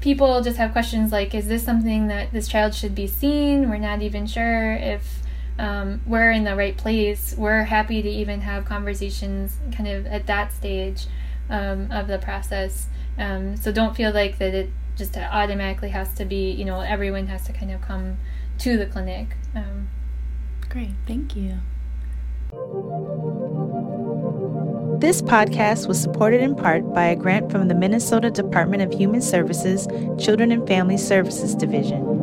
[0.00, 3.70] people just have questions like, is this something that this child should be seen?
[3.70, 5.22] We're not even sure if
[5.58, 7.34] um, we're in the right place.
[7.36, 11.06] We're happy to even have conversations kind of at that stage
[11.48, 12.88] um, of the process.
[13.18, 17.28] Um, so don't feel like that it just automatically has to be, you know, everyone
[17.28, 18.18] has to kind of come
[18.58, 19.36] to the clinic.
[19.54, 19.88] Um,
[20.68, 21.60] Great, thank you.
[25.04, 29.20] This podcast was supported in part by a grant from the Minnesota Department of Human
[29.20, 29.86] Services
[30.18, 32.13] Children and Family Services Division